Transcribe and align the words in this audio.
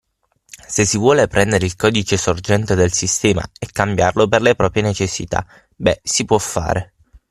Se 0.67 0.83
si 0.87 0.97
vuole 0.97 1.27
prendere 1.27 1.63
il 1.63 1.75
codice 1.75 2.17
sorgente 2.17 2.73
del 2.73 2.91
sistema 2.91 3.47
e 3.59 3.67
cambiarlo 3.71 4.27
per 4.27 4.41
le 4.41 4.55
proprie 4.55 4.81
necessità, 4.81 5.45
beh, 5.75 5.99
si 6.01 6.25
può 6.25 6.39
fare. 6.39 6.93